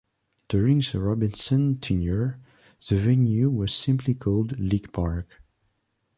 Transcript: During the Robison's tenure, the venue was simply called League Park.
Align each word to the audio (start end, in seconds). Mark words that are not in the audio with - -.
During 0.47 0.79
the 0.79 0.99
Robison's 0.99 1.79
tenure, 1.81 2.39
the 2.89 2.95
venue 2.97 3.51
was 3.51 3.71
simply 3.71 4.15
called 4.15 4.59
League 4.59 4.91
Park. 4.91 5.43